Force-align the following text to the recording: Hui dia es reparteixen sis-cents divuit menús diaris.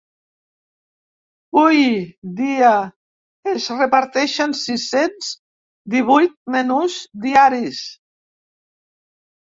Hui 1.63 1.81
dia 2.39 2.71
es 3.53 3.67
reparteixen 3.81 4.55
sis-cents 4.63 5.29
divuit 5.97 6.37
menús 6.57 6.97
diaris. 7.29 7.87